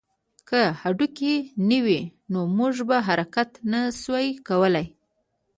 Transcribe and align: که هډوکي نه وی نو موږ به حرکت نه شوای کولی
که 0.49 0.61
هډوکي 0.81 1.33
نه 1.69 1.77
وی 1.85 2.01
نو 2.31 2.39
موږ 2.57 2.75
به 2.89 2.97
حرکت 3.07 3.49
نه 3.71 3.81
شوای 4.01 4.27
کولی 4.47 4.85